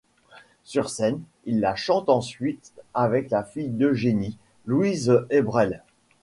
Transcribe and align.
Sur 0.63 0.89
scène, 0.89 1.21
il 1.45 1.59
la 1.59 1.75
chante 1.75 2.09
ensuite 2.09 2.73
avec 2.95 3.29
la 3.29 3.43
fille 3.43 3.69
d'Eugénie, 3.69 4.39
Louise 4.65 5.23
Ebrel. 5.29 5.83